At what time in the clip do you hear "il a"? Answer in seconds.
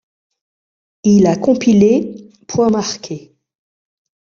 1.03-1.35